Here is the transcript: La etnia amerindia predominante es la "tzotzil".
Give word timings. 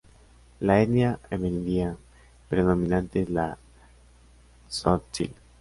La 0.61 0.79
etnia 0.81 1.19
amerindia 1.29 1.95
predominante 2.49 3.21
es 3.21 3.29
la 3.29 3.55
"tzotzil". 4.67 5.33